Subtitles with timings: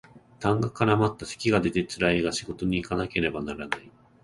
[0.39, 3.91] 痰が絡まった咳が出てつらいが仕事にいかなければならない